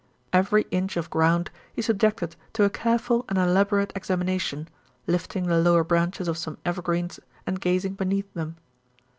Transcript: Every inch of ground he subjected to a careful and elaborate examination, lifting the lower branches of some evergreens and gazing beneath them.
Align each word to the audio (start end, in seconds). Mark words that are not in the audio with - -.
Every 0.33 0.63
inch 0.71 0.97
of 0.97 1.11
ground 1.11 1.51
he 1.73 1.83
subjected 1.83 2.35
to 2.53 2.63
a 2.63 2.71
careful 2.71 3.23
and 3.29 3.37
elaborate 3.37 3.93
examination, 3.95 4.67
lifting 5.05 5.45
the 5.45 5.59
lower 5.59 5.83
branches 5.83 6.27
of 6.27 6.39
some 6.39 6.57
evergreens 6.65 7.19
and 7.45 7.61
gazing 7.61 7.93
beneath 7.93 8.33
them. 8.33 8.57